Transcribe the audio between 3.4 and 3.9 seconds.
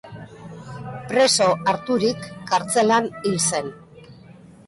zen.